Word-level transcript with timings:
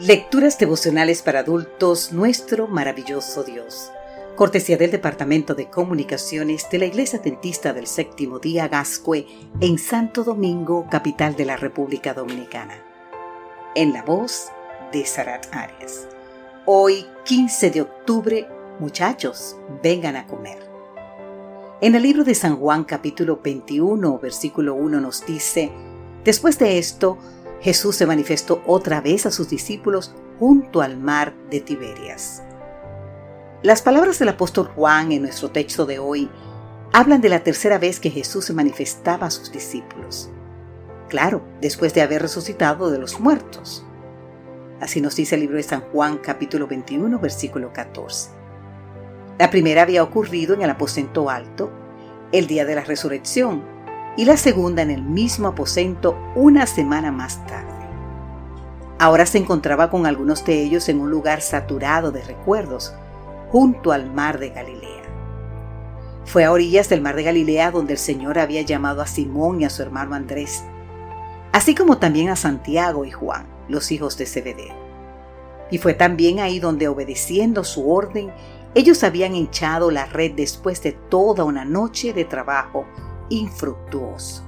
Lecturas 0.00 0.56
devocionales 0.60 1.22
para 1.22 1.40
adultos, 1.40 2.12
nuestro 2.12 2.68
maravilloso 2.68 3.42
Dios. 3.42 3.90
Cortesía 4.36 4.76
del 4.76 4.92
Departamento 4.92 5.56
de 5.56 5.68
Comunicaciones 5.68 6.70
de 6.70 6.78
la 6.78 6.84
Iglesia 6.84 7.18
Dentista 7.18 7.72
del 7.72 7.88
Séptimo 7.88 8.38
Día 8.38 8.68
Gascue 8.68 9.26
en 9.58 9.76
Santo 9.76 10.22
Domingo, 10.22 10.86
capital 10.88 11.34
de 11.34 11.46
la 11.46 11.56
República 11.56 12.14
Dominicana. 12.14 12.80
En 13.74 13.92
la 13.92 14.04
voz 14.04 14.52
de 14.92 15.04
Sarat 15.04 15.52
Arias. 15.52 16.06
Hoy, 16.64 17.04
15 17.24 17.72
de 17.72 17.80
octubre, 17.80 18.48
muchachos, 18.78 19.56
vengan 19.82 20.14
a 20.14 20.28
comer. 20.28 20.58
En 21.80 21.96
el 21.96 22.04
libro 22.04 22.22
de 22.22 22.36
San 22.36 22.56
Juan 22.56 22.84
capítulo 22.84 23.40
21, 23.42 24.16
versículo 24.20 24.76
1 24.76 25.00
nos 25.00 25.26
dice, 25.26 25.72
Después 26.24 26.58
de 26.58 26.78
esto, 26.78 27.18
Jesús 27.60 27.96
se 27.96 28.06
manifestó 28.06 28.62
otra 28.66 29.00
vez 29.00 29.26
a 29.26 29.30
sus 29.30 29.48
discípulos 29.48 30.14
junto 30.38 30.80
al 30.80 30.96
mar 30.96 31.34
de 31.50 31.60
Tiberias. 31.60 32.42
Las 33.62 33.82
palabras 33.82 34.18
del 34.18 34.28
apóstol 34.28 34.68
Juan 34.68 35.10
en 35.10 35.22
nuestro 35.22 35.50
texto 35.50 35.84
de 35.84 35.98
hoy 35.98 36.30
hablan 36.92 37.20
de 37.20 37.28
la 37.28 37.42
tercera 37.42 37.78
vez 37.78 37.98
que 37.98 38.10
Jesús 38.10 38.44
se 38.44 38.54
manifestaba 38.54 39.26
a 39.26 39.30
sus 39.30 39.50
discípulos. 39.50 40.30
Claro, 41.08 41.42
después 41.60 41.92
de 41.94 42.02
haber 42.02 42.22
resucitado 42.22 42.90
de 42.90 42.98
los 42.98 43.18
muertos. 43.18 43.84
Así 44.80 45.00
nos 45.00 45.16
dice 45.16 45.34
el 45.34 45.40
libro 45.40 45.56
de 45.56 45.64
San 45.64 45.80
Juan 45.80 46.18
capítulo 46.18 46.68
21 46.68 47.18
versículo 47.18 47.72
14. 47.72 48.30
La 49.38 49.50
primera 49.50 49.82
había 49.82 50.04
ocurrido 50.04 50.54
en 50.54 50.62
el 50.62 50.70
aposento 50.70 51.28
alto, 51.30 51.70
el 52.30 52.46
día 52.46 52.64
de 52.64 52.76
la 52.76 52.84
resurrección, 52.84 53.64
y 54.18 54.24
la 54.24 54.36
segunda 54.36 54.82
en 54.82 54.90
el 54.90 55.02
mismo 55.02 55.46
aposento 55.46 56.18
una 56.34 56.66
semana 56.66 57.12
más 57.12 57.46
tarde. 57.46 57.68
Ahora 58.98 59.24
se 59.26 59.38
encontraba 59.38 59.90
con 59.90 60.06
algunos 60.06 60.44
de 60.44 60.60
ellos 60.60 60.88
en 60.88 61.00
un 61.00 61.08
lugar 61.08 61.40
saturado 61.40 62.10
de 62.10 62.24
recuerdos, 62.24 62.92
junto 63.52 63.92
al 63.92 64.12
mar 64.12 64.40
de 64.40 64.48
Galilea. 64.50 65.04
Fue 66.24 66.44
a 66.44 66.50
orillas 66.50 66.88
del 66.88 67.00
mar 67.00 67.14
de 67.14 67.22
Galilea 67.22 67.70
donde 67.70 67.92
el 67.92 67.98
Señor 67.98 68.40
había 68.40 68.62
llamado 68.62 69.02
a 69.02 69.06
Simón 69.06 69.60
y 69.60 69.66
a 69.66 69.70
su 69.70 69.82
hermano 69.82 70.16
Andrés, 70.16 70.64
así 71.52 71.76
como 71.76 71.98
también 71.98 72.28
a 72.28 72.34
Santiago 72.34 73.04
y 73.04 73.12
Juan, 73.12 73.46
los 73.68 73.92
hijos 73.92 74.18
de 74.18 74.26
Zebedeo. 74.26 74.74
Y 75.70 75.78
fue 75.78 75.94
también 75.94 76.40
ahí 76.40 76.58
donde, 76.58 76.88
obedeciendo 76.88 77.62
su 77.62 77.88
orden, 77.88 78.32
ellos 78.74 79.04
habían 79.04 79.36
hinchado 79.36 79.92
la 79.92 80.06
red 80.06 80.32
después 80.32 80.82
de 80.82 80.90
toda 80.90 81.44
una 81.44 81.64
noche 81.64 82.12
de 82.12 82.24
trabajo 82.24 82.84
infructuoso. 83.28 84.44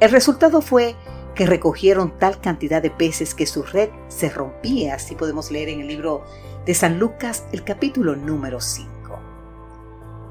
El 0.00 0.10
resultado 0.10 0.60
fue 0.60 0.96
que 1.34 1.46
recogieron 1.46 2.18
tal 2.18 2.40
cantidad 2.40 2.82
de 2.82 2.90
peces 2.90 3.34
que 3.34 3.46
su 3.46 3.62
red 3.62 3.90
se 4.08 4.28
rompía, 4.28 4.94
así 4.94 5.14
podemos 5.14 5.50
leer 5.50 5.68
en 5.68 5.80
el 5.80 5.88
libro 5.88 6.24
de 6.66 6.74
San 6.74 6.98
Lucas 6.98 7.44
el 7.52 7.64
capítulo 7.64 8.16
número 8.16 8.60
5. 8.60 8.90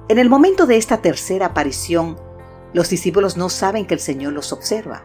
En 0.09 0.20
el 0.20 0.30
momento 0.30 0.66
de 0.66 0.78
esta 0.78 1.02
tercera 1.02 1.48
aparición, 1.48 2.17
los 2.73 2.89
discípulos 2.89 3.38
no 3.38 3.50
saben 3.50 3.86
que 3.86 3.94
el 3.94 4.00
Señor 4.00 4.34
los 4.34 4.54
observa. 4.54 5.04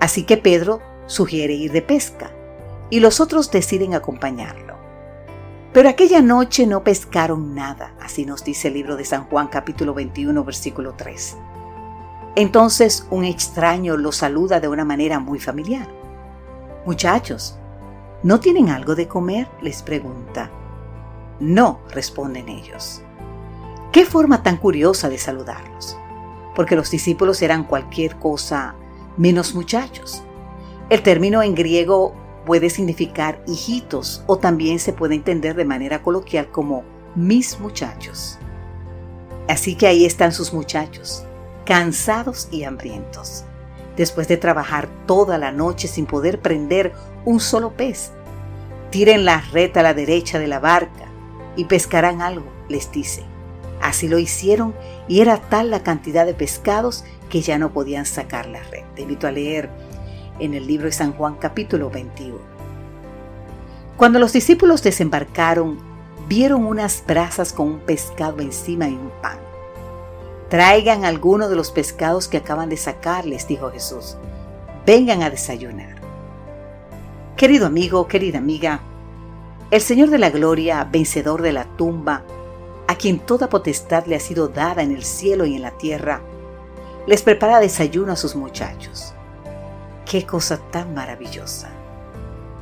Así 0.00 0.24
que 0.24 0.36
Pedro 0.36 0.80
sugiere 1.06 1.54
ir 1.54 1.72
de 1.72 1.82
pesca 1.82 2.30
y 2.90 3.00
los 3.00 3.20
otros 3.20 3.50
deciden 3.50 3.94
acompañarlo. 3.94 4.69
Pero 5.72 5.88
aquella 5.88 6.20
noche 6.20 6.66
no 6.66 6.82
pescaron 6.82 7.54
nada, 7.54 7.94
así 8.00 8.26
nos 8.26 8.42
dice 8.42 8.68
el 8.68 8.74
libro 8.74 8.96
de 8.96 9.04
San 9.04 9.24
Juan 9.26 9.46
capítulo 9.46 9.94
21 9.94 10.42
versículo 10.42 10.94
3. 10.96 11.36
Entonces 12.34 13.06
un 13.10 13.24
extraño 13.24 13.96
los 13.96 14.16
saluda 14.16 14.58
de 14.58 14.66
una 14.66 14.84
manera 14.84 15.20
muy 15.20 15.38
familiar. 15.38 15.88
Muchachos, 16.84 17.56
¿no 18.24 18.40
tienen 18.40 18.68
algo 18.68 18.96
de 18.96 19.06
comer? 19.06 19.48
les 19.62 19.82
pregunta. 19.82 20.50
No, 21.38 21.80
responden 21.90 22.48
ellos. 22.48 23.02
Qué 23.92 24.04
forma 24.04 24.42
tan 24.42 24.56
curiosa 24.56 25.08
de 25.08 25.18
saludarlos, 25.18 25.96
porque 26.56 26.74
los 26.74 26.90
discípulos 26.90 27.42
eran 27.42 27.62
cualquier 27.62 28.16
cosa 28.16 28.74
menos 29.16 29.54
muchachos. 29.54 30.24
El 30.88 31.02
término 31.02 31.44
en 31.44 31.54
griego 31.54 32.16
puede 32.44 32.70
significar 32.70 33.42
hijitos 33.46 34.22
o 34.26 34.38
también 34.38 34.78
se 34.78 34.92
puede 34.92 35.14
entender 35.14 35.54
de 35.56 35.64
manera 35.64 36.02
coloquial 36.02 36.50
como 36.50 36.84
mis 37.14 37.60
muchachos. 37.60 38.38
Así 39.48 39.74
que 39.74 39.86
ahí 39.86 40.04
están 40.04 40.32
sus 40.32 40.52
muchachos, 40.52 41.24
cansados 41.64 42.48
y 42.50 42.64
hambrientos, 42.64 43.44
después 43.96 44.28
de 44.28 44.36
trabajar 44.36 44.88
toda 45.06 45.38
la 45.38 45.52
noche 45.52 45.88
sin 45.88 46.06
poder 46.06 46.40
prender 46.40 46.92
un 47.24 47.40
solo 47.40 47.72
pez. 47.72 48.12
Tiren 48.90 49.24
la 49.24 49.40
red 49.52 49.76
a 49.76 49.82
la 49.82 49.94
derecha 49.94 50.38
de 50.38 50.46
la 50.46 50.60
barca 50.60 51.06
y 51.56 51.64
pescarán 51.64 52.22
algo, 52.22 52.46
les 52.68 52.90
dice. 52.92 53.24
Así 53.80 54.08
lo 54.08 54.18
hicieron 54.18 54.74
y 55.08 55.20
era 55.20 55.38
tal 55.38 55.70
la 55.70 55.82
cantidad 55.82 56.26
de 56.26 56.34
pescados 56.34 57.04
que 57.28 57.40
ya 57.40 57.58
no 57.58 57.72
podían 57.72 58.06
sacar 58.06 58.46
la 58.46 58.62
red. 58.64 58.84
Te 58.94 59.02
invito 59.02 59.26
a 59.26 59.32
leer 59.32 59.70
en 60.40 60.54
el 60.54 60.66
libro 60.66 60.86
de 60.86 60.92
San 60.92 61.12
Juan 61.12 61.36
capítulo 61.36 61.90
21. 61.90 62.38
Cuando 63.96 64.18
los 64.18 64.32
discípulos 64.32 64.82
desembarcaron, 64.82 65.78
vieron 66.26 66.64
unas 66.64 67.04
brasas 67.06 67.52
con 67.52 67.68
un 67.68 67.80
pescado 67.80 68.40
encima 68.40 68.88
y 68.88 68.94
un 68.94 69.10
pan. 69.22 69.38
Traigan 70.48 71.04
alguno 71.04 71.48
de 71.48 71.56
los 71.56 71.70
pescados 71.70 72.26
que 72.26 72.38
acaban 72.38 72.68
de 72.70 72.76
sacar, 72.76 73.26
les 73.26 73.46
dijo 73.46 73.70
Jesús. 73.70 74.16
Vengan 74.86 75.22
a 75.22 75.30
desayunar. 75.30 76.00
Querido 77.36 77.66
amigo, 77.66 78.08
querida 78.08 78.38
amiga, 78.38 78.80
el 79.70 79.80
Señor 79.80 80.10
de 80.10 80.18
la 80.18 80.30
Gloria, 80.30 80.82
vencedor 80.90 81.42
de 81.42 81.52
la 81.52 81.64
tumba, 81.76 82.24
a 82.88 82.96
quien 82.96 83.20
toda 83.20 83.48
potestad 83.48 84.06
le 84.06 84.16
ha 84.16 84.20
sido 84.20 84.48
dada 84.48 84.82
en 84.82 84.90
el 84.90 85.04
cielo 85.04 85.46
y 85.46 85.54
en 85.54 85.62
la 85.62 85.70
tierra, 85.70 86.22
les 87.06 87.22
prepara 87.22 87.60
desayuno 87.60 88.12
a 88.12 88.16
sus 88.16 88.34
muchachos. 88.34 89.09
Qué 90.10 90.26
cosa 90.26 90.58
tan 90.72 90.92
maravillosa. 90.92 91.70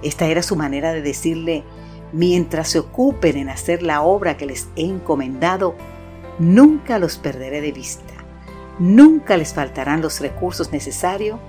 Esta 0.02 0.26
era 0.26 0.42
su 0.42 0.54
manera 0.54 0.92
de 0.92 1.00
decirle, 1.00 1.64
mientras 2.12 2.68
se 2.68 2.78
ocupen 2.78 3.38
en 3.38 3.48
hacer 3.48 3.82
la 3.82 4.02
obra 4.02 4.36
que 4.36 4.44
les 4.44 4.68
he 4.76 4.82
encomendado, 4.84 5.74
nunca 6.38 6.98
los 6.98 7.16
perderé 7.16 7.62
de 7.62 7.72
vista. 7.72 8.12
Nunca 8.78 9.38
les 9.38 9.54
faltarán 9.54 10.02
los 10.02 10.20
recursos 10.20 10.72
necesarios 10.72 11.40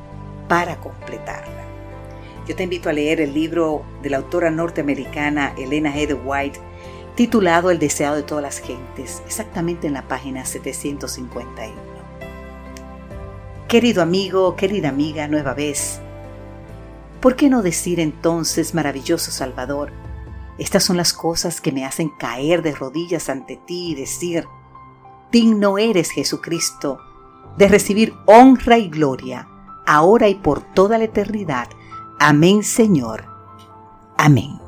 para 0.47 0.77
completarla. 0.77 1.65
Yo 2.47 2.55
te 2.55 2.63
invito 2.63 2.87
a 2.87 2.93
leer 2.93 3.19
el 3.19 3.33
libro 3.33 3.83
de 4.01 4.09
la 4.09 4.17
autora 4.17 4.49
norteamericana 4.51 5.53
Elena 5.57 5.93
Heather 5.93 6.17
White 6.23 6.61
titulado 7.15 7.71
El 7.71 7.79
deseado 7.79 8.15
de 8.15 8.23
todas 8.23 8.41
las 8.41 8.59
gentes, 8.59 9.21
exactamente 9.25 9.87
en 9.87 9.95
la 9.95 10.07
página 10.07 10.45
751. 10.45 11.88
Querido 13.69 14.01
amigo, 14.01 14.55
querida 14.55 14.89
amiga, 14.89 15.27
nueva 15.27 15.53
vez, 15.53 16.01
¿por 17.21 17.35
qué 17.35 17.51
no 17.51 17.61
decir 17.61 17.99
entonces, 17.99 18.73
maravilloso 18.73 19.29
Salvador, 19.29 19.91
estas 20.57 20.83
son 20.83 20.97
las 20.97 21.13
cosas 21.13 21.61
que 21.61 21.71
me 21.71 21.85
hacen 21.85 22.09
caer 22.17 22.63
de 22.63 22.73
rodillas 22.73 23.29
ante 23.29 23.57
ti 23.57 23.91
y 23.91 23.95
decir, 23.95 24.47
digno 25.31 25.77
eres 25.77 26.09
Jesucristo 26.09 26.97
de 27.57 27.67
recibir 27.67 28.15
honra 28.25 28.79
y 28.79 28.89
gloria, 28.89 29.47
ahora 29.85 30.27
y 30.29 30.33
por 30.33 30.61
toda 30.73 30.97
la 30.97 31.03
eternidad. 31.03 31.69
Amén, 32.19 32.63
Señor. 32.63 33.27
Amén. 34.17 34.58